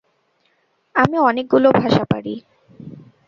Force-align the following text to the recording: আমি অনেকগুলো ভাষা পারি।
আমি 0.95 1.17
অনেকগুলো 1.19 1.67
ভাষা 1.71 2.03
পারি। 2.11 2.33